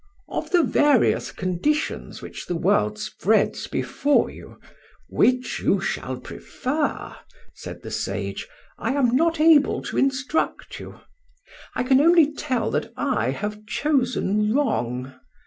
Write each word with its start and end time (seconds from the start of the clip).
"Of 0.29 0.49
the 0.49 0.63
various 0.63 1.31
conditions 1.31 2.23
which 2.23 2.47
the 2.47 2.55
world 2.55 2.97
spreads 2.97 3.67
before 3.67 4.31
you 4.31 4.57
which 5.09 5.59
you 5.59 5.79
shall 5.79 6.17
prefer," 6.17 7.15
said 7.53 7.83
the 7.83 7.91
sage, 7.91 8.47
"I 8.79 8.93
am 8.93 9.15
not 9.15 9.39
able 9.39 9.79
to 9.83 9.99
instruct 9.99 10.79
you. 10.79 11.01
I 11.75 11.83
can 11.83 12.01
only 12.01 12.33
tell 12.33 12.71
that 12.71 12.91
I 12.97 13.29
have 13.29 13.67
chosen 13.67 14.51
wrong. 14.55 15.13